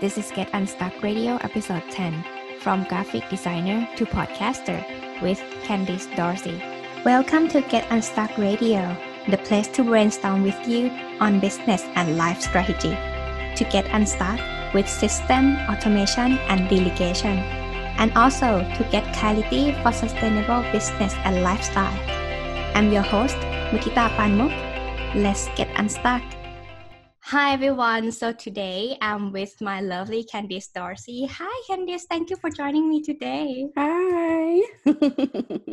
[0.00, 2.24] This is Get Unstuck Radio episode 10
[2.60, 4.80] From Graphic Designer to Podcaster
[5.20, 6.56] with Candice Dorsey.
[7.04, 8.96] Welcome to Get Unstuck Radio,
[9.28, 10.88] the place to brainstorm with you
[11.20, 12.96] on business and life strategy.
[13.56, 14.40] To get unstuck
[14.72, 17.36] with system, automation, and delegation.
[18.00, 21.92] And also to get clarity for sustainable business and lifestyle.
[22.74, 23.36] I'm your host,
[23.68, 24.56] Mutita Panmuk.
[25.14, 26.22] Let's get unstuck.
[27.30, 28.10] Hi everyone.
[28.10, 31.26] So today I'm with my lovely Candice Dorsey.
[31.30, 33.68] Hi Candice, thank you for joining me today.
[33.76, 34.60] Hi.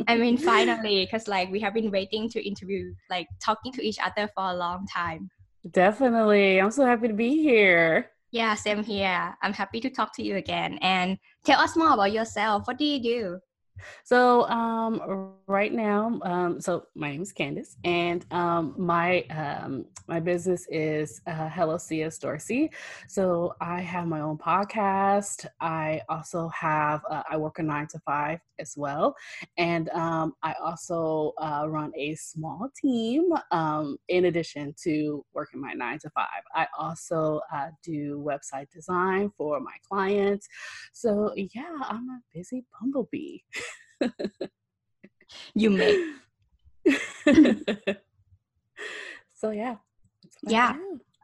[0.06, 3.98] I mean finally because like we have been waiting to interview like talking to each
[3.98, 5.30] other for a long time.
[5.68, 6.60] Definitely.
[6.60, 8.12] I'm so happy to be here.
[8.30, 9.34] Yeah, same here.
[9.42, 12.68] I'm happy to talk to you again and tell us more about yourself.
[12.68, 13.40] What do you do?
[14.04, 20.20] So um, right now, um, so my name is Candice, and um, my um, my
[20.20, 22.70] business is uh, Hello CS Dorsey.
[23.08, 25.46] So I have my own podcast.
[25.60, 29.14] I also have uh, I work a nine to five as well,
[29.56, 35.72] and um, I also uh, run a small team um, in addition to working my
[35.72, 36.42] nine to five.
[36.54, 40.48] I also uh, do website design for my clients.
[40.92, 43.38] So yeah, I'm a busy bumblebee.
[45.54, 46.14] you may.
[49.34, 49.76] so yeah.
[50.42, 50.76] Yeah.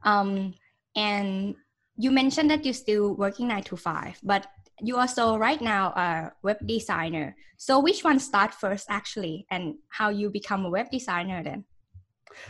[0.02, 0.54] Um
[0.96, 1.54] and
[1.96, 4.46] you mentioned that you're still working nine to five, but
[4.80, 7.36] you also right now a web designer.
[7.56, 11.64] So which one start first actually and how you become a web designer then?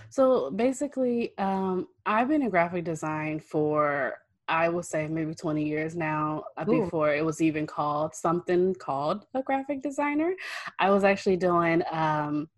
[0.09, 4.15] So basically, um, I've been in graphic design for
[4.49, 9.27] I would say maybe 20 years now uh, before it was even called something called
[9.35, 10.35] a graphic designer.
[10.79, 12.49] I was actually doing um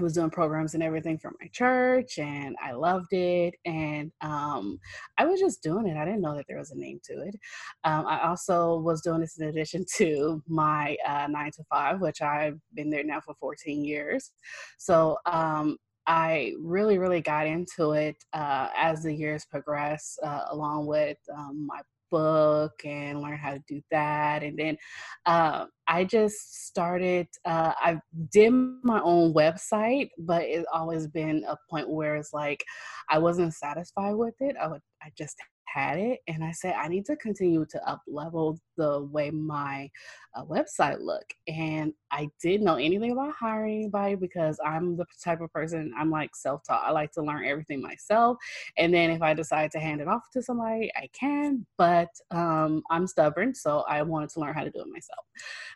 [0.00, 4.78] was doing programs and everything for my church and I loved it and um,
[5.18, 5.96] I was just doing it.
[5.96, 7.36] I didn't know that there was a name to it.
[7.84, 12.22] Um, I also was doing this in addition to my uh, nine to five, which
[12.22, 14.32] I've been there now for 14 years.
[14.78, 15.76] So um,
[16.10, 21.68] I really, really got into it uh, as the years progressed, uh, along with um,
[21.68, 24.42] my book and learn how to do that.
[24.42, 24.76] And then
[25.24, 28.00] uh, I just started, uh, I
[28.32, 28.50] did
[28.82, 32.64] my own website, but it's always been a point where it's like
[33.08, 34.56] I wasn't satisfied with it.
[34.60, 35.36] I would, I just
[35.72, 39.88] had it and i said i need to continue to up level the way my
[40.34, 45.40] uh, website look and i didn't know anything about hiring anybody because i'm the type
[45.40, 48.36] of person i'm like self-taught i like to learn everything myself
[48.78, 52.82] and then if i decide to hand it off to somebody i can but um,
[52.90, 55.24] i'm stubborn so i wanted to learn how to do it myself.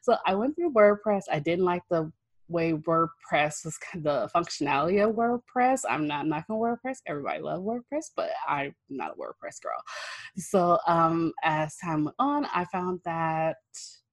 [0.02, 2.10] So i went through wordpress i didn't like the
[2.48, 5.82] way WordPress was kind of the functionality of WordPress.
[5.88, 6.98] I'm not knocking WordPress.
[7.06, 9.82] Everybody loves WordPress, but I'm not a WordPress girl.
[10.36, 13.56] So um, as time went on, I found that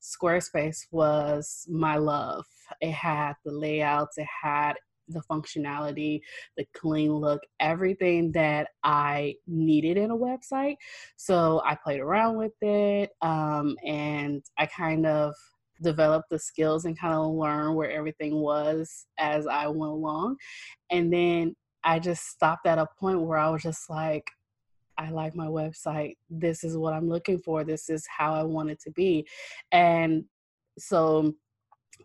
[0.01, 2.45] Squarespace was my love.
[2.79, 4.73] It had the layouts, it had
[5.07, 6.21] the functionality,
[6.57, 10.75] the clean look, everything that I needed in a website.
[11.17, 15.33] So I played around with it um, and I kind of
[15.81, 20.37] develop the skills and kind of learn where everything was as I went along.
[20.89, 24.29] And then I just stopped at a point where I was just like,
[24.97, 26.17] I like my website.
[26.29, 27.63] This is what I'm looking for.
[27.63, 29.25] This is how I want it to be.
[29.71, 30.25] And
[30.77, 31.33] so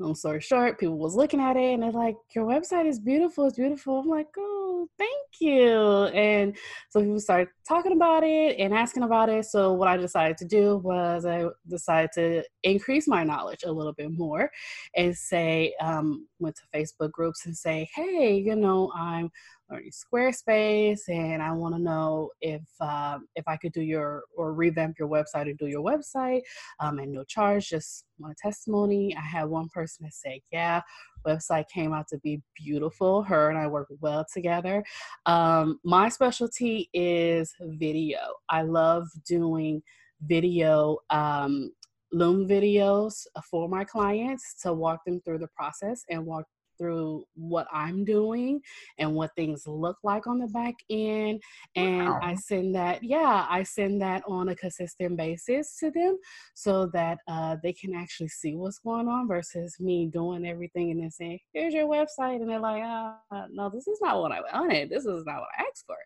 [0.01, 3.47] long story short, people was looking at it and they're like, Your website is beautiful,
[3.47, 4.01] it's beautiful.
[4.01, 6.05] I'm like, Oh, thank you.
[6.07, 6.57] And
[6.91, 9.45] so people started talking about it and asking about it.
[9.47, 13.93] So what I decided to do was I decided to increase my knowledge a little
[13.93, 14.51] bit more
[14.95, 19.31] and say, um, went to Facebook groups and say, Hey, you know, I'm
[19.71, 24.54] learning Squarespace, and I want to know if um, if I could do your or
[24.54, 26.43] revamp your website or do your website
[26.81, 29.15] um, and no charge, just want a testimony.
[29.16, 30.82] I had one person that said, "Yeah,
[31.26, 33.22] website came out to be beautiful.
[33.22, 34.84] Her and I work well together.
[35.26, 38.19] Um, my specialty is video.
[38.49, 39.82] I love doing
[40.23, 41.70] video um,
[42.12, 46.46] Loom videos for my clients to walk them through the process and walk
[46.78, 48.61] through what I'm doing
[48.99, 51.43] and what things look like on the back end.
[51.75, 52.20] And wow.
[52.23, 56.19] I send that, yeah, I send that on a consistent basis to them
[56.55, 61.02] so that uh, they can actually see what's going on versus me doing everything and
[61.02, 62.40] then saying, here's your website.
[62.40, 64.90] And they're like, uh, no, this is not what I wanted.
[64.90, 65.96] This is not what I asked for.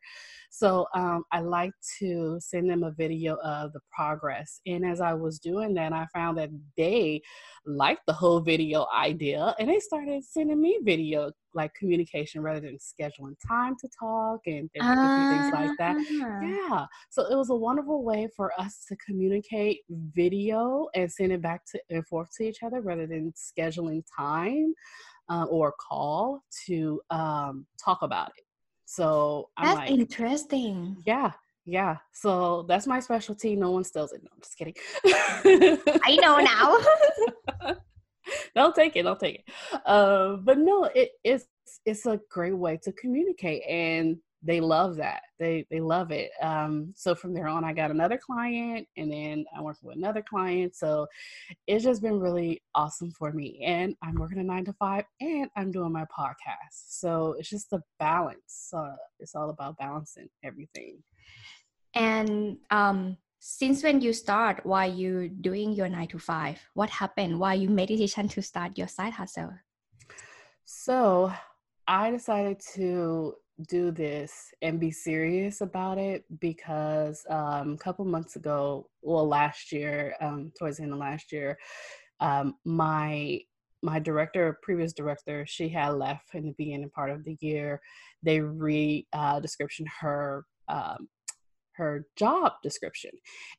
[0.50, 4.60] So um, I like to send them a video of the progress.
[4.66, 7.22] And as I was doing that, I found that they
[7.66, 12.78] liked the whole video idea and they started sending me video like communication rather than
[12.78, 15.96] scheduling time to talk and uh, things like that.
[15.96, 16.46] Uh-huh.
[16.70, 16.86] Yeah.
[17.10, 21.62] So it was a wonderful way for us to communicate video and send it back
[21.72, 24.74] to and forth to each other rather than scheduling time
[25.28, 28.44] uh, or call to um, talk about it.
[28.84, 30.96] So I'm that's like, interesting.
[31.06, 31.32] Yeah,
[31.64, 31.98] yeah.
[32.12, 33.54] So that's my specialty.
[33.54, 34.22] No one steals it.
[34.22, 34.74] No, I'm just kidding.
[36.04, 37.74] I know now.
[38.54, 39.04] they'll take it.
[39.04, 39.80] They'll take it.
[39.86, 41.46] Uh, but no, it is.
[41.86, 45.22] It's a great way to communicate, and they love that.
[45.38, 46.30] They they love it.
[46.40, 50.22] Um, so from there on, I got another client, and then I'm working with another
[50.22, 50.74] client.
[50.74, 51.06] So
[51.66, 53.62] it's just been really awesome for me.
[53.64, 56.88] And I'm working a nine to five, and I'm doing my podcast.
[56.88, 58.70] So it's just the balance.
[58.74, 61.02] Uh, it's all about balancing everything.
[61.94, 66.60] And um, since when you start, why you doing your nine to five?
[66.74, 67.40] What happened?
[67.40, 69.52] Why you made decision to start your side hustle?
[70.66, 71.32] So
[71.88, 73.34] I decided to
[73.66, 79.72] do this and be serious about it because um, a couple months ago, well, last
[79.72, 81.58] year, um, towards the end of last year,
[82.20, 83.40] um, my
[83.82, 87.80] my director, previous director, she had left in the beginning part of the year.
[88.22, 91.08] They re uh, description her um,
[91.80, 93.10] her job description.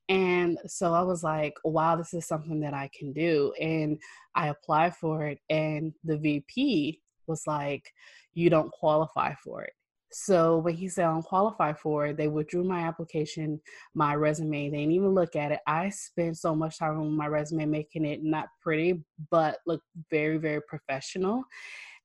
[0.08, 3.54] And so I was like, wow, this is something that I can do.
[3.60, 4.00] And
[4.36, 7.92] I applied for it, and the VP was like,
[8.34, 9.74] you don't qualify for it.
[10.14, 13.62] So when he said I'm qualified for it, they withdrew my application,
[13.96, 14.70] my resume.
[14.70, 15.60] They didn't even look at it.
[15.68, 20.38] I spent so much time on my resume making it not pretty, but look very,
[20.38, 21.44] very professional.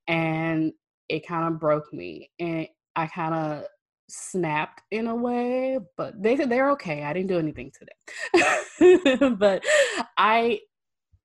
[0.06, 0.72] And
[1.08, 2.30] it kind of broke me.
[2.38, 3.64] And I kind of
[4.08, 7.02] snapped in a way, but they said they're okay.
[7.02, 9.28] I didn't do anything today.
[9.38, 9.64] but
[10.16, 10.60] I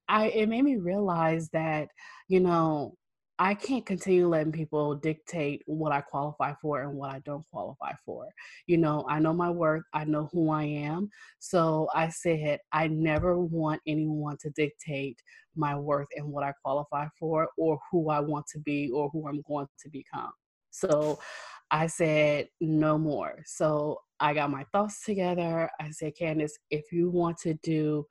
[0.07, 1.89] I it made me realize that,
[2.27, 2.95] you know,
[3.39, 7.93] I can't continue letting people dictate what I qualify for and what I don't qualify
[8.05, 8.27] for.
[8.67, 11.09] You know, I know my worth, I know who I am.
[11.39, 15.17] So I said, I never want anyone to dictate
[15.55, 19.27] my worth and what I qualify for or who I want to be or who
[19.27, 20.31] I'm going to become.
[20.69, 21.19] So
[21.71, 23.41] I said, no more.
[23.45, 25.69] So I got my thoughts together.
[25.79, 28.05] I said, Candice, if you want to do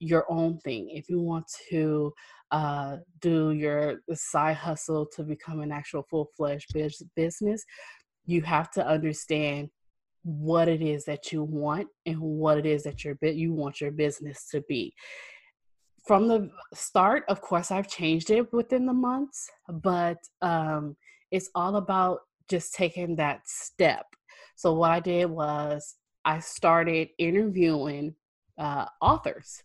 [0.00, 2.12] your own thing, if you want to
[2.50, 6.74] uh, do your side hustle to become an actual full fledged
[7.14, 7.62] business,
[8.26, 9.68] you have to understand
[10.22, 13.90] what it is that you want and what it is that your you want your
[13.90, 14.94] business to be.
[16.06, 20.96] From the start, of course, I've changed it within the months, but um,
[21.30, 24.06] it's all about just taking that step.
[24.56, 25.94] So what I did was
[26.24, 28.14] I started interviewing
[28.58, 29.62] uh, authors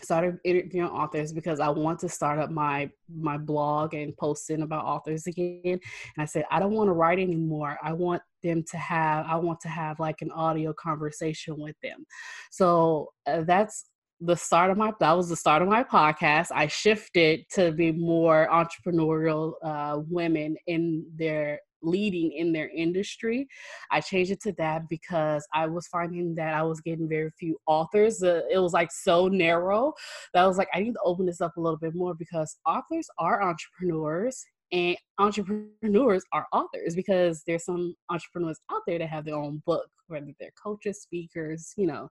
[0.00, 4.84] started interviewing authors because I want to start up my my blog and posting about
[4.84, 5.60] authors again.
[5.64, 5.80] And
[6.18, 7.78] I said I don't want to write anymore.
[7.82, 12.04] I want them to have I want to have like an audio conversation with them.
[12.50, 13.86] So uh, that's
[14.20, 16.48] the start of my that was the start of my podcast.
[16.54, 23.46] I shifted to be more entrepreneurial uh, women in their leading in their industry.
[23.90, 27.58] I changed it to that because I was finding that I was getting very few
[27.66, 28.22] authors.
[28.22, 29.92] Uh, it was like so narrow
[30.34, 32.58] that I was like, I need to open this up a little bit more because
[32.66, 39.24] authors are entrepreneurs and entrepreneurs are authors because there's some entrepreneurs out there that have
[39.24, 42.08] their own book whether they're coaches speakers you know.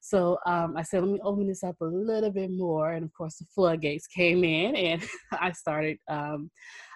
[0.00, 3.12] So um, i said let me open this up a little bit more and of
[3.14, 6.50] course the floodgates came in and i started um,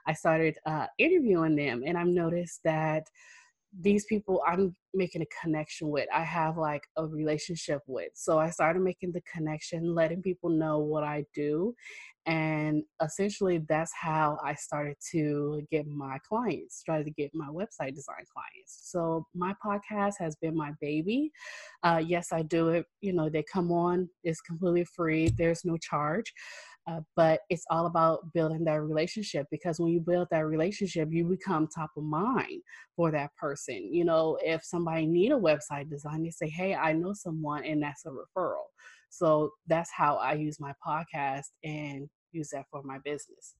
[0.07, 3.09] I started uh, interviewing them, and I've noticed that
[3.81, 8.11] these people I'm making a connection with, I have like a relationship with.
[8.15, 11.75] So I started making the connection, letting people know what I do.
[12.25, 17.95] And essentially, that's how I started to get my clients, started to get my website
[17.95, 18.91] design clients.
[18.91, 21.31] So my podcast has been my baby.
[21.85, 22.87] Uh, yes, I do it.
[23.01, 26.33] You know, they come on, it's completely free, there's no charge.
[26.87, 31.25] Uh, but it's all about building that relationship because when you build that relationship you
[31.25, 32.63] become top of mind
[32.95, 36.93] for that person you know if somebody need a website design they say hey i
[36.93, 38.67] know someone and that's a referral
[39.11, 43.57] so that's how i use my podcast and use that for my business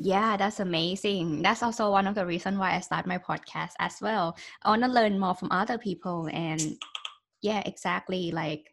[0.00, 1.42] yeah, that's amazing.
[1.42, 4.36] That's also one of the reasons why I start my podcast as well.
[4.62, 6.76] I want to learn more from other people and
[7.42, 8.70] yeah, exactly like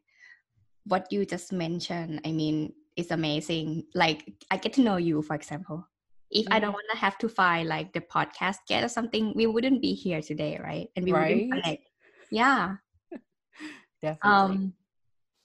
[0.85, 2.21] what you just mentioned.
[2.25, 3.83] I mean, is amazing.
[3.93, 5.87] Like I get to know you, for example.
[6.31, 6.47] If.
[6.51, 9.81] I don't want to have to find like the podcast get or something, we wouldn't
[9.81, 10.89] be here today, right?
[10.95, 11.35] And we right?
[11.35, 11.83] wouldn't connect.
[12.31, 12.75] Yeah.
[14.01, 14.55] Definitely.
[14.55, 14.73] Um,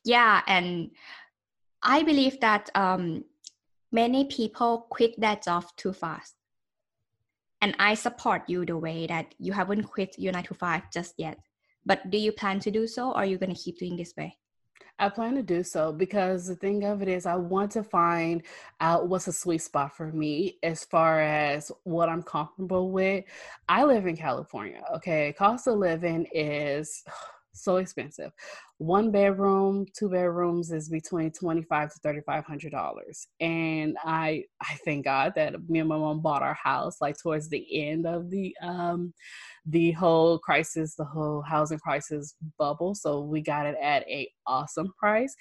[0.04, 0.90] yeah, and
[1.82, 3.24] I believe that um,
[3.92, 6.34] many people quit that job too fast.
[7.60, 11.14] and I support you the way that you haven't quit your nine to five just
[11.18, 11.38] yet.
[11.84, 14.14] But do you plan to do so, or are you going to keep doing this
[14.16, 14.36] way?
[14.98, 18.42] I plan to do so because the thing of it is, I want to find
[18.80, 23.24] out what's a sweet spot for me as far as what I'm comfortable with.
[23.68, 25.32] I live in California, okay?
[25.38, 27.04] Cost of living is
[27.62, 28.32] so expensive.
[28.78, 34.44] One bedroom, two bedrooms is between twenty five to thirty five hundred dollars, and I
[34.60, 38.06] I thank God that me and my mom bought our house like towards the end
[38.06, 39.12] of the um
[39.66, 42.94] the whole crisis, the whole housing crisis bubble.
[42.94, 45.34] So we got it at a awesome price.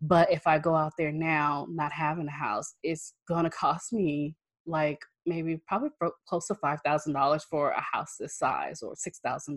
[0.00, 4.34] But if I go out there now, not having a house, it's gonna cost me
[4.66, 5.90] like maybe probably
[6.28, 9.56] close to $5,000 for a house this size or $6,000.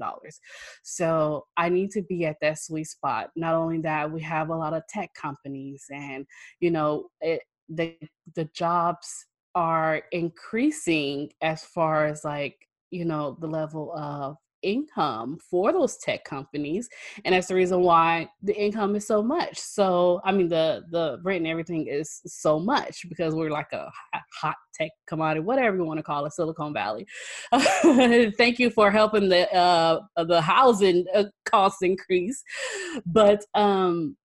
[0.83, 3.29] So I need to be at that sweet spot.
[3.35, 6.25] Not only that, we have a lot of tech companies and,
[6.59, 7.95] you know, it, the,
[8.35, 9.25] the jobs
[9.55, 12.55] are increasing as far as like,
[12.91, 16.89] you know, the level of income for those tech companies
[17.25, 19.57] and that's the reason why the income is so much.
[19.57, 23.89] So i mean the the rent and everything is so much because we're like a
[24.41, 27.05] hot tech commodity whatever you want to call it silicon valley.
[27.51, 32.43] Thank you for helping the uh the housing uh, cost increase.
[33.05, 34.15] But um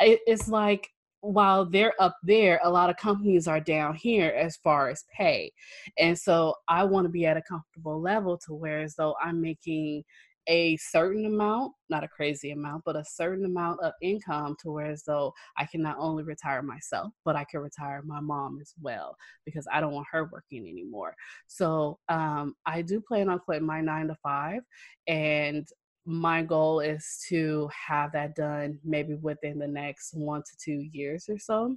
[0.00, 0.88] it, it's like
[1.20, 5.52] while they're up there, a lot of companies are down here as far as pay.
[5.98, 9.40] And so I want to be at a comfortable level to where as though I'm
[9.40, 10.04] making
[10.48, 14.90] a certain amount, not a crazy amount, but a certain amount of income to where
[14.90, 18.72] as though I can not only retire myself, but I can retire my mom as
[18.80, 21.14] well because I don't want her working anymore.
[21.48, 24.62] So um, I do plan on quitting my nine to five
[25.06, 25.68] and
[26.08, 31.28] my goal is to have that done maybe within the next one to two years
[31.28, 31.76] or so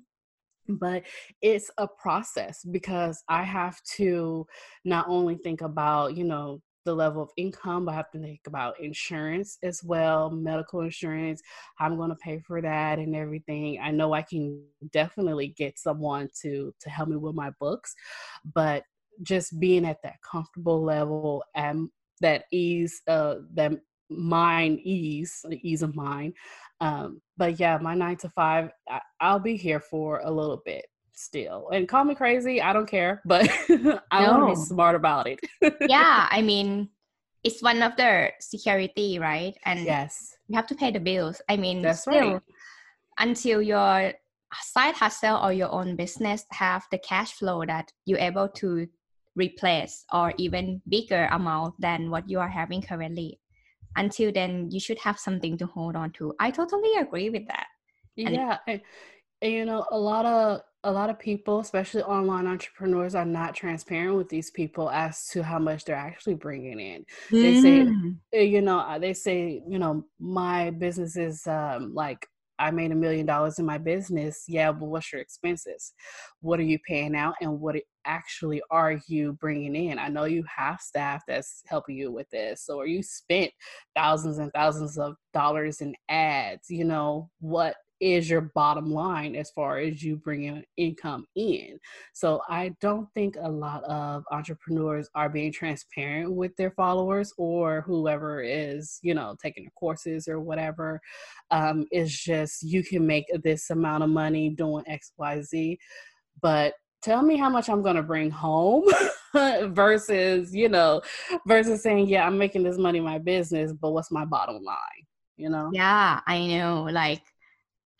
[0.69, 1.03] but
[1.41, 4.45] it's a process because i have to
[4.85, 8.39] not only think about you know the level of income but i have to think
[8.47, 11.41] about insurance as well medical insurance.
[11.79, 13.79] I'm going to pay for that and everything.
[13.83, 17.93] I know i can definitely get someone to to help me with my books
[18.55, 18.83] but
[19.23, 21.89] just being at that comfortable level and
[22.21, 23.73] that ease uh that
[24.11, 26.33] mind ease, the ease of mind.
[26.79, 28.71] Um, but yeah, my nine to five,
[29.19, 31.69] I, will be here for a little bit still.
[31.71, 33.49] And call me crazy, I don't care, but
[34.11, 34.31] I no.
[34.31, 35.39] want to be smart about it.
[35.87, 36.89] yeah, I mean,
[37.43, 39.55] it's one of the security, right?
[39.65, 41.41] And yes, you have to pay the bills.
[41.49, 42.41] I mean, that's still, right.
[43.17, 44.13] Until your
[44.63, 48.87] side hustle or your own business have the cash flow that you're able to
[49.35, 53.39] replace or even bigger amount than what you are having currently
[53.95, 57.67] until then you should have something to hold on to i totally agree with that
[58.17, 58.81] and yeah and,
[59.41, 63.53] and, you know a lot of a lot of people especially online entrepreneurs are not
[63.53, 67.41] transparent with these people as to how much they're actually bringing in mm.
[67.41, 68.15] they say mm.
[68.33, 72.27] eh, you know uh, they say you know my business is um, like
[72.61, 74.45] I made a million dollars in my business.
[74.47, 75.93] Yeah, but what's your expenses?
[76.41, 79.99] What are you paying out and what actually are you bringing in?
[79.99, 83.51] I know you have staff that's helping you with this, or you spent
[83.95, 86.69] thousands and thousands of dollars in ads.
[86.69, 91.79] You know, what is your bottom line as far as you bringing income in.
[92.13, 97.81] So I don't think a lot of entrepreneurs are being transparent with their followers or
[97.81, 100.99] whoever is, you know, taking the courses or whatever.
[101.51, 105.79] Um, it's just you can make this amount of money doing X, Y, Z,
[106.41, 108.85] but tell me how much I'm going to bring home
[109.33, 111.01] versus, you know,
[111.47, 115.05] versus saying, yeah, I'm making this money my business, but what's my bottom line?
[115.37, 115.69] You know?
[115.73, 116.87] Yeah, I know.
[116.91, 117.23] Like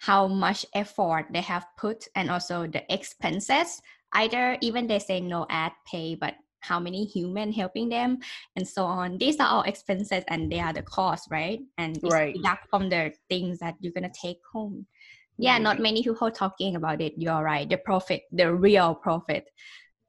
[0.02, 3.82] how much effort they have put and also the expenses
[4.14, 8.18] either even they say no ad pay but how many human helping them
[8.56, 12.14] and so on these are all expenses and they are the cost right and it's
[12.14, 12.36] right.
[12.36, 14.86] deduct from the things that you're gonna take home
[15.42, 19.50] yeah not many people talking about it you're right the profit the real profit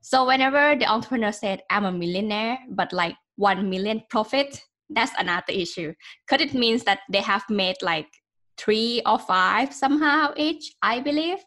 [0.00, 5.52] so whenever the entrepreneur said i'm a millionaire but like 1 million profit that's another
[5.52, 5.92] issue
[6.26, 8.08] because it means that they have made like
[8.58, 11.38] three or five somehow each, I believe.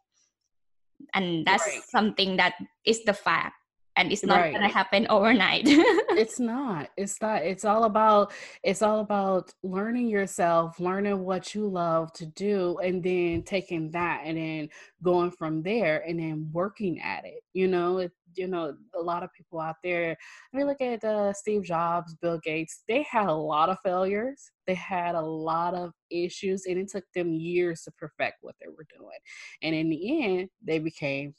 [1.14, 1.82] And that's right.
[1.90, 3.56] something that is the fact.
[3.98, 4.54] And it's not right.
[4.54, 5.64] gonna happen overnight.
[5.68, 6.90] it's not.
[6.98, 7.44] It's not.
[7.44, 8.34] It's all about
[8.64, 14.24] it's all about learning yourself, learning what you love to do, and then taking that
[14.26, 14.70] and then
[15.02, 17.42] going from there and then working at it.
[17.54, 20.16] You know, it, you know a lot of people out there
[20.54, 24.52] i mean look at uh, steve jobs bill gates they had a lot of failures
[24.68, 28.68] they had a lot of issues and it took them years to perfect what they
[28.68, 29.18] were doing
[29.62, 31.34] and in the end they became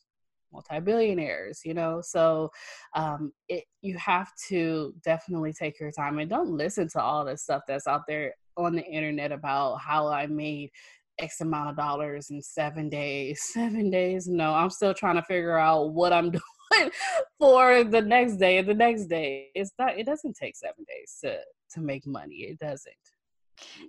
[0.57, 2.01] multi-billionaires you know?
[2.03, 2.51] So
[2.95, 7.37] um, it, you have to definitely take your time and don't listen to all the
[7.37, 10.71] stuff that's out there on the internet about how i made
[11.19, 14.27] x amount of dollars in seven days seven days.
[14.29, 16.91] No i'm still trying to figure out what i'm doing
[17.39, 19.49] for the next day and the next day.
[19.55, 21.39] It's not it doesn't take seven days to
[21.73, 22.37] to make money.
[22.51, 22.95] It doesn't.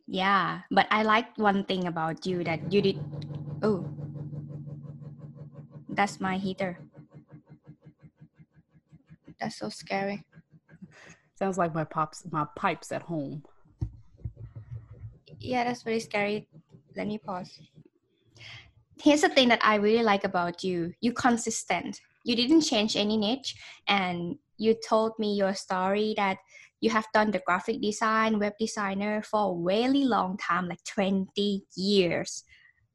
[0.08, 3.00] Yeah but i like one thing about you that you did
[3.64, 3.97] oh
[5.98, 6.78] that's my heater.
[9.42, 10.24] That's so scary.
[11.36, 13.44] Sounds like my pops my pipes at home.
[15.40, 16.48] Yeah, that's very scary.
[16.96, 17.60] Let me pause.
[19.02, 20.94] Here's the thing that I really like about you.
[21.02, 22.00] You consistent.
[22.24, 23.56] You didn't change any niche
[23.88, 26.38] and you told me your story that
[26.82, 31.66] you have done the graphic design, web designer for a really long time, like 20
[31.76, 32.44] years.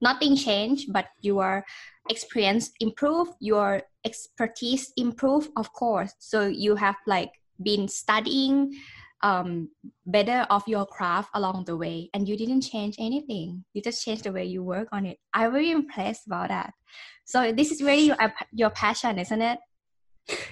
[0.02, 1.64] Nothing changed, but your
[2.10, 6.12] experience improve your expertise improve of course.
[6.18, 7.30] So you have like
[7.62, 8.74] been studying
[9.22, 9.70] um,
[10.04, 13.64] better of your craft along the way and you didn't change anything.
[13.72, 15.18] You just changed the way you work on it.
[15.32, 16.74] I'm very impressed about that.
[17.24, 18.16] So this is really your,
[18.52, 19.58] your passion isn't it?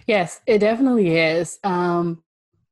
[0.07, 1.59] Yes it definitely is.
[1.65, 2.23] Um,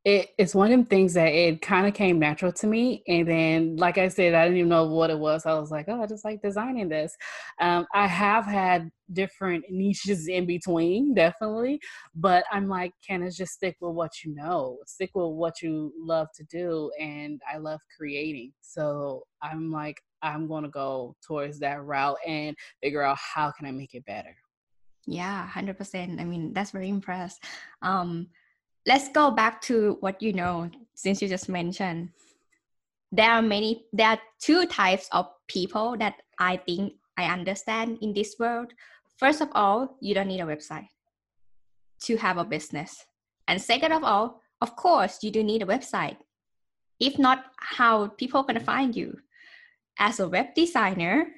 [0.05, 3.03] it, it's one of them things that it kind of came natural to me.
[3.09, 5.45] And then, like I said, I didn't even know what it was.
[5.45, 7.17] I was like, oh, I just like designing this.
[7.61, 11.81] Um, I have had different niches in between, definitely.
[12.15, 14.79] But I'm like, can I just stick with what you know?
[14.87, 16.91] Stick with what you love to do.
[17.01, 18.53] And I love creating.
[18.61, 23.67] So I'm like, I'm going to go towards that route and figure out how can
[23.67, 24.35] I make it better.
[25.07, 26.21] Yeah, 100%.
[26.21, 27.43] I mean, that's very impressed.
[27.83, 28.29] Um,
[28.89, 32.09] let's go back to what you know since you just mentioned.
[33.13, 38.15] There are many there are two types of people that i think i understand in
[38.15, 38.73] this world.
[39.19, 40.89] First of all you don't need a website
[42.09, 43.05] to have a business.
[43.47, 46.17] And second of all of course you do need a website.
[46.99, 49.21] If not how people to find you?
[49.99, 51.29] As a web designer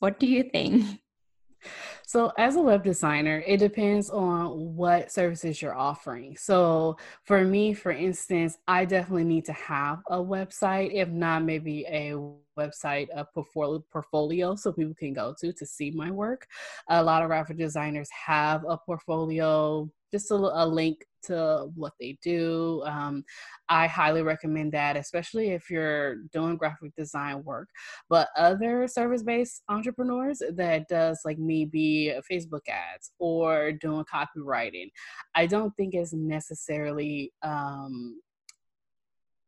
[0.00, 0.84] what do you think
[2.10, 6.36] So, as a web designer, it depends on what services you're offering.
[6.36, 11.86] So, for me, for instance, I definitely need to have a website, if not, maybe
[11.86, 12.14] a
[12.58, 16.48] website, a portfolio, so people can go to to see my work.
[16.88, 22.18] A lot of graphic designers have a portfolio, just a, a link to what they
[22.22, 22.82] do.
[22.86, 23.24] Um,
[23.68, 27.68] I highly recommend that, especially if you're doing graphic design work.
[28.08, 34.90] But other service based entrepreneurs that does like maybe Facebook ads or doing copywriting,
[35.34, 38.20] I don't think is necessarily um,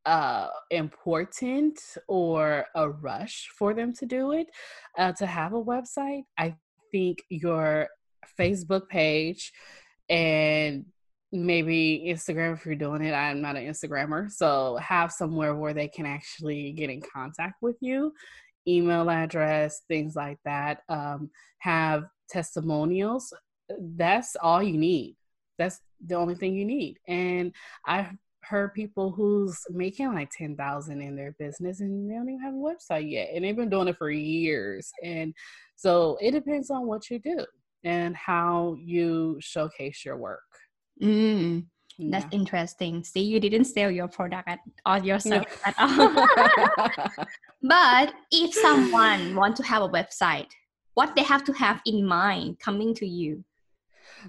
[0.05, 4.49] uh, important or a rush for them to do it
[4.99, 6.23] uh, to have a website.
[6.39, 6.57] I
[6.91, 7.89] think your
[8.39, 9.53] Facebook page
[10.09, 10.85] and
[11.33, 13.13] maybe Instagram if you're doing it.
[13.13, 14.31] I'm not an Instagrammer.
[14.31, 18.13] So have somewhere where they can actually get in contact with you,
[18.69, 20.81] email address, things like that.
[20.89, 23.33] Um, have testimonials.
[23.79, 25.17] That's all you need.
[25.59, 26.99] That's the only thing you need.
[27.09, 27.53] And
[27.87, 28.11] I've
[28.43, 32.57] heard people who's making like 10,000 in their business and they don't even have a
[32.57, 33.31] website yet.
[33.33, 34.91] And they've been doing it for years.
[35.03, 35.33] And
[35.77, 37.47] so it depends on what you do
[37.85, 40.41] and how you showcase your work.
[41.01, 41.67] Mm,
[41.99, 42.39] that's yeah.
[42.39, 43.05] interesting.
[43.05, 45.73] See, you didn't sell your product at, or yourself no.
[45.73, 45.75] at
[46.99, 47.17] all.
[47.63, 50.49] but if someone want to have a website,
[50.95, 53.45] what they have to have in mind coming to you?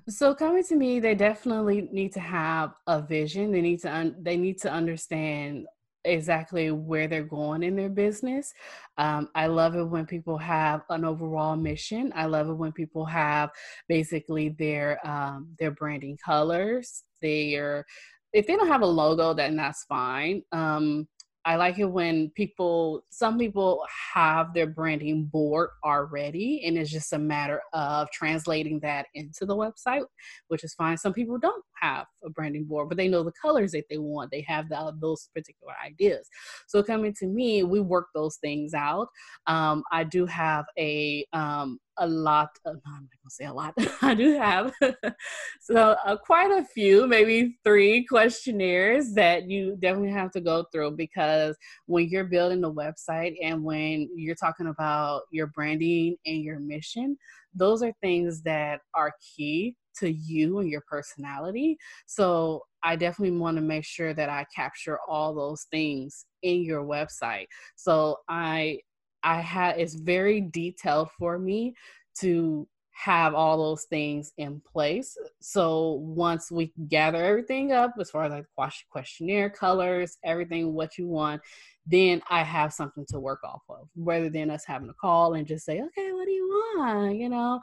[0.08, 3.52] So coming to me, they definitely need to have a vision.
[3.52, 5.67] They need to un- they need to understand
[6.06, 8.54] exactly where they're going in their business.
[8.98, 12.12] Um, I love it when people have an overall mission.
[12.16, 13.50] I love it when people have
[13.88, 17.04] basically their um, their branding colors.
[17.22, 17.86] They are
[18.34, 20.42] if they don't have a logo, then that's fine.
[20.52, 21.08] Um,
[21.45, 27.12] I like it when people, some people have their branding board already, and it's just
[27.12, 30.06] a matter of translating that into the website,
[30.47, 30.97] which is fine.
[30.97, 34.32] Some people don't have a branding board, but they know the colors that they want.
[34.32, 36.29] They have the, those particular ideas.
[36.67, 39.10] So coming to me, we work those things out.
[39.45, 43.73] Um, I do have a um, a lot of, I'm not gonna say a lot.
[44.01, 44.73] I do have
[45.62, 50.91] so uh, quite a few, maybe three questionnaires that you definitely have to go through
[50.91, 56.60] because when you're building a website and when you're talking about your branding and your
[56.60, 57.17] mission,
[57.53, 61.77] those are things that are key to you and your personality.
[62.08, 66.84] So I definitely want to make sure that I capture all those things in your
[66.84, 67.45] website.
[67.75, 68.79] So I
[69.23, 71.75] I had it's very detailed for me
[72.19, 75.17] to have all those things in place.
[75.41, 78.45] So once we gather everything up, as far as like
[78.89, 81.41] questionnaire, colors, everything, what you want,
[81.86, 85.45] then I have something to work off of rather than us having a call and
[85.45, 87.17] just say, okay, what do you want?
[87.17, 87.59] You know,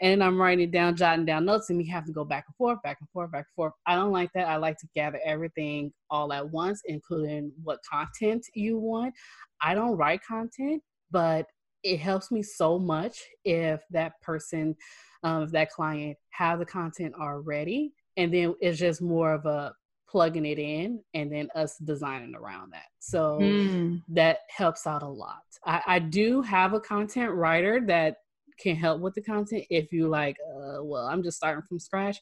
[0.00, 2.80] and I'm writing down, jotting down notes, and we have to go back and forth,
[2.82, 3.72] back and forth, back and forth.
[3.86, 4.48] I don't like that.
[4.48, 9.14] I like to gather everything all at once, including what content you want.
[9.60, 11.46] I don't write content, but
[11.82, 14.74] it helps me so much if that person,
[15.22, 19.74] um, if that client have the content already, and then it's just more of a
[20.08, 22.86] plugging it in and then us designing around that.
[23.00, 24.00] So mm.
[24.10, 25.42] that helps out a lot.
[25.66, 28.18] I, I, do have a content writer that
[28.60, 32.20] can help with the content if you like, uh, well, I'm just starting from scratch.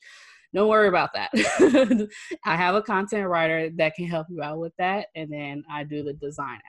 [0.54, 1.30] Don't worry about that.
[2.44, 5.08] I have a content writer that can help you out with that.
[5.14, 6.60] And then I do the design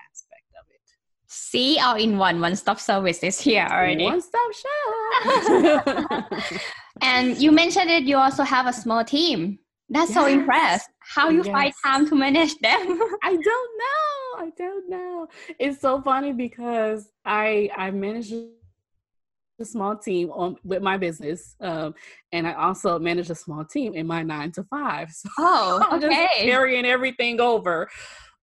[1.35, 4.03] See, all in one, one stop service is here already.
[4.03, 6.31] One stop shop.
[7.01, 9.57] and you mentioned that you also have a small team.
[9.89, 10.19] That's yes.
[10.19, 10.89] so impressed.
[10.99, 11.47] How you yes.
[11.47, 12.99] find time to manage them?
[13.23, 13.43] I don't
[13.81, 14.45] know.
[14.45, 15.27] I don't know.
[15.57, 21.95] It's so funny because I I manage a small team on with my business, um,
[22.31, 25.09] and I also manage a small team in my nine to five.
[25.09, 25.95] So oh, okay.
[25.95, 27.89] I'm just carrying everything over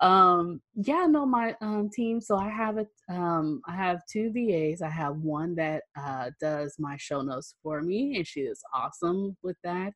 [0.00, 4.80] um yeah no my um team so i have a um i have two vas
[4.80, 9.36] i have one that uh does my show notes for me and she is awesome
[9.42, 9.92] with that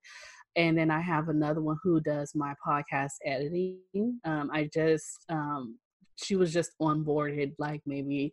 [0.56, 3.80] and then i have another one who does my podcast editing
[4.24, 5.78] um i just um
[6.16, 8.30] she was just onboarded like maybe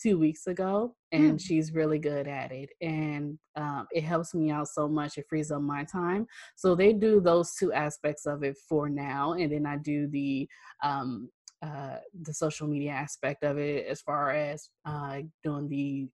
[0.00, 1.40] two weeks ago and mm.
[1.40, 5.50] she's really good at it and um, it helps me out so much it frees
[5.50, 6.26] up my time
[6.56, 10.48] so they do those two aspects of it for now and then i do the
[10.82, 11.28] um,
[11.62, 16.08] uh, the social media aspect of it as far as uh, doing the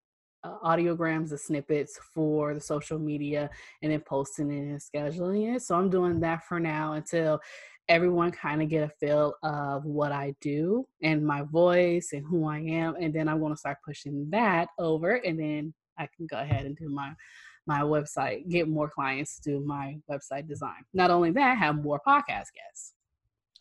[0.44, 3.48] uh, audiograms, the snippets for the social media,
[3.82, 5.62] and then posting it and scheduling it.
[5.62, 7.40] So I'm doing that for now until
[7.88, 12.46] everyone kind of get a feel of what I do and my voice and who
[12.46, 12.96] I am.
[13.00, 16.66] And then I'm going to start pushing that over and then I can go ahead
[16.66, 17.12] and do my
[17.66, 20.82] my website, get more clients to do my website design.
[20.94, 22.94] Not only that, have more podcast guests.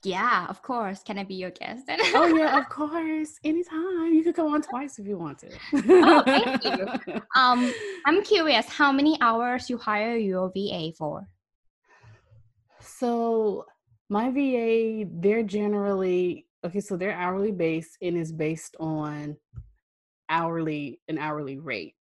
[0.04, 1.04] Yeah, of course.
[1.04, 1.84] Can I be your guest?
[1.90, 3.38] oh yeah, of course.
[3.44, 4.14] Anytime.
[4.14, 5.50] You could come on twice if you want to.
[5.90, 7.22] oh, thank you.
[7.36, 7.72] Um,
[8.06, 11.28] I'm curious, how many hours you hire your VA for?
[12.80, 13.66] So
[14.10, 19.38] my VA, they're generally okay, so they're hourly based and is based on
[20.30, 21.96] hourly an hourly rate.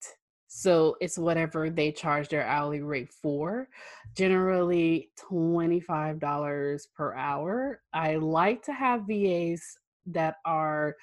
[0.49, 3.69] So it's whatever they charge their hourly rate for.
[4.17, 7.83] Generally $25 per hour.
[7.93, 9.63] I like to have VAs
[10.07, 10.97] that are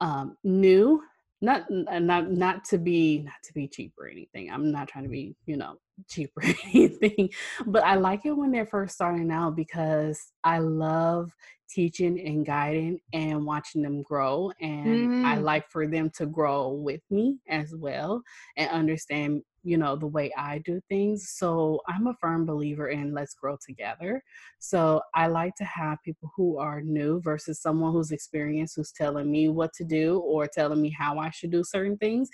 [0.00, 1.02] um, new
[1.40, 5.10] not not not to be not to be cheap or anything i'm not trying to
[5.10, 5.76] be you know
[6.08, 7.28] cheap or anything
[7.66, 11.30] but i like it when they're first starting out because i love
[11.68, 15.24] teaching and guiding and watching them grow and mm.
[15.24, 18.22] i like for them to grow with me as well
[18.56, 23.12] and understand you know the way i do things so i'm a firm believer in
[23.12, 24.22] let's grow together.
[24.58, 29.30] So i like to have people who are new versus someone who's experienced who's telling
[29.30, 32.28] me what to do or telling me how i should do certain things.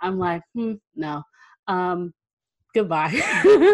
[0.00, 1.22] I'm like hmm, no
[1.68, 2.12] um
[2.74, 3.20] goodbye.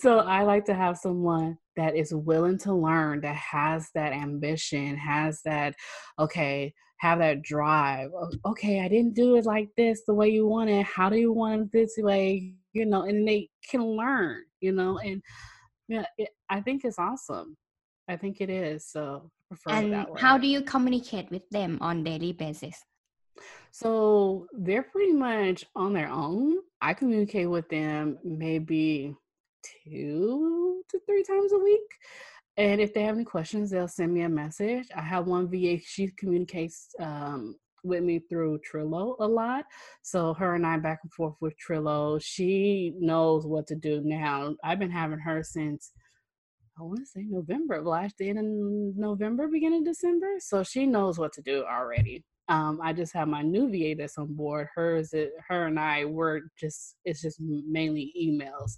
[0.00, 4.96] So I like to have someone that is willing to learn, that has that ambition,
[4.96, 5.74] has that,
[6.18, 8.10] okay, have that drive.
[8.14, 10.84] Oh, okay, I didn't do it like this the way you want it.
[10.84, 12.54] How do you want it this way?
[12.72, 15.22] You know, and they can learn, you know, and
[15.86, 17.56] yeah, it, I think it's awesome.
[18.08, 18.86] I think it is.
[18.86, 19.30] So
[19.68, 22.76] and how do you communicate with them on daily basis?
[23.70, 26.56] So they're pretty much on their own.
[26.80, 29.14] I communicate with them maybe
[29.84, 31.80] two to three times a week.
[32.56, 34.88] And if they have any questions, they'll send me a message.
[34.94, 39.64] I have one VA, she communicates um, with me through Trello a lot.
[40.02, 42.20] So her and I back and forth with Trello.
[42.22, 44.56] She knows what to do now.
[44.64, 45.92] I've been having her since
[46.78, 50.34] I want to say November last year in November, beginning December.
[50.38, 52.24] So she knows what to do already.
[52.48, 54.68] Um, I just have my new VA that's on board.
[54.74, 55.12] Hers,
[55.48, 58.76] her and I were just it's just mainly emails.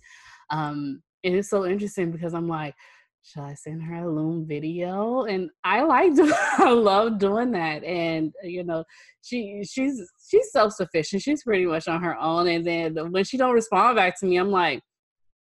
[0.51, 2.75] Um, and it's so interesting because I'm like,
[3.23, 5.25] should I send her a Loom video?
[5.25, 6.13] And I like,
[6.59, 7.85] I love doing that.
[7.85, 8.85] And uh, you know,
[9.23, 11.23] she she's she's self sufficient.
[11.23, 12.49] She's pretty much on her own.
[12.49, 14.83] And then when she don't respond back to me, I'm like,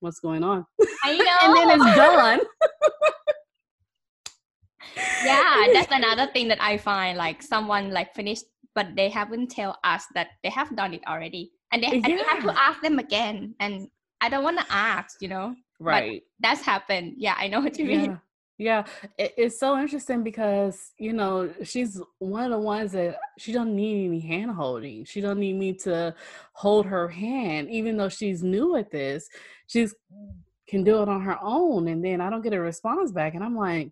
[0.01, 0.65] what's going on?
[1.05, 1.39] I know.
[1.43, 2.41] and then it's done.
[5.25, 7.17] yeah, that's another thing that I find.
[7.17, 8.45] Like someone like finished,
[8.75, 12.01] but they haven't tell us that they have done it already and then yeah.
[12.05, 13.89] and you have to ask them again and
[14.23, 17.79] i don't want to ask you know right but that's happened yeah i know what
[17.79, 18.19] you mean
[18.63, 18.85] yeah,
[19.19, 23.75] it, it's so interesting because you know she's one of the ones that she don't
[23.75, 25.05] need any hand holding.
[25.05, 26.15] She don't need me to
[26.53, 29.29] hold her hand, even though she's new at this.
[29.67, 29.95] She's
[30.69, 33.43] can do it on her own, and then I don't get a response back, and
[33.43, 33.91] I'm like,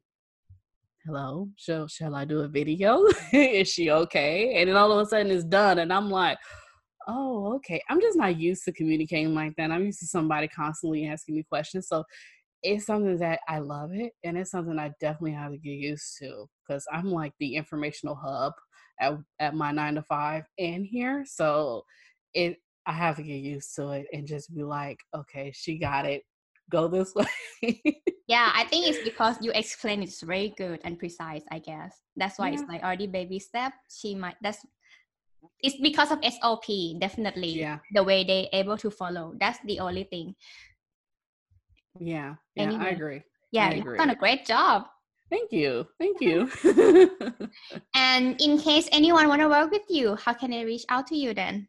[1.04, 3.06] "Hello, shall shall I do a video?
[3.32, 6.38] Is she okay?" And then all of a sudden it's done, and I'm like.
[7.08, 7.82] Oh, okay.
[7.88, 9.70] I'm just not used to communicating like that.
[9.70, 11.88] I'm used to somebody constantly asking me questions.
[11.88, 12.04] So
[12.62, 16.18] it's something that I love it, and it's something I definitely have to get used
[16.20, 18.52] to because I'm like the informational hub
[19.00, 21.84] at at my nine to five and here, so
[22.34, 26.06] it I have to get used to it and just be like, okay, she got
[26.06, 26.22] it.
[26.70, 27.14] Go this
[27.62, 27.82] way.
[28.28, 31.42] yeah, I think it's because you explain it's very good and precise.
[31.50, 32.60] I guess that's why yeah.
[32.60, 33.72] it's like already baby step.
[33.90, 34.64] She might that's
[35.62, 37.61] it's because of SOP, definitely.
[37.61, 37.79] Yeah.
[37.92, 39.35] The way they able to follow.
[39.38, 40.35] That's the only thing.
[41.99, 42.85] Yeah, yeah, anyway.
[42.85, 43.23] I agree.
[43.53, 44.87] Yeah, I you've done a great job.
[45.31, 45.87] Thank you.
[45.99, 46.51] Thank you.
[47.94, 51.16] and in case anyone want to work with you, how can they reach out to
[51.16, 51.68] you then?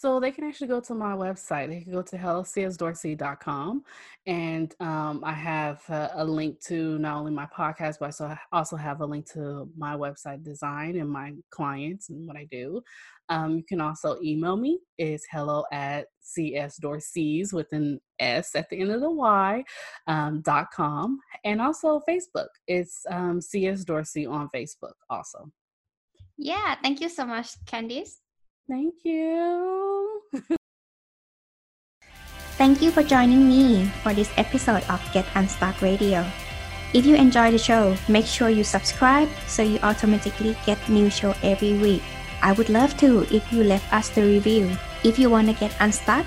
[0.00, 1.70] So they can actually go to my website.
[1.70, 3.82] They can go to hellocsdorsey.com.
[4.28, 8.76] And um, I have a, a, link to not only my podcast, but I also
[8.76, 12.80] have a link to my website design and my clients and what I do.
[13.28, 14.78] Um, you can also email me.
[14.98, 19.64] It's hello at csdorseys with an S at the end of the Y
[20.06, 21.18] um, dot com.
[21.44, 22.50] And also Facebook.
[22.68, 25.50] It's um, on Facebook also.
[26.36, 26.76] Yeah.
[26.84, 28.18] Thank you so much, Candice.
[28.68, 30.20] Thank you.
[32.60, 36.26] Thank you for joining me for this episode of Get Unstuck Radio.
[36.92, 41.32] If you enjoy the show, make sure you subscribe so you automatically get new show
[41.42, 42.02] every week.
[42.42, 44.76] I would love to if you left us the review.
[45.02, 46.26] If you want to get unstuck,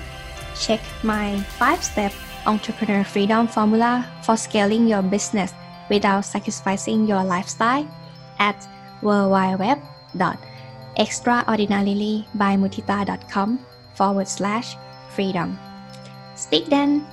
[0.58, 2.12] check my 5-step
[2.46, 5.54] entrepreneur freedom formula for scaling your business
[5.88, 7.86] without sacrificing your lifestyle
[8.40, 8.66] at
[10.96, 13.58] worldwideweb.extraordinarily by mutita.com
[13.94, 14.76] forward slash
[15.10, 15.58] freedom.
[16.36, 17.06] Speak then.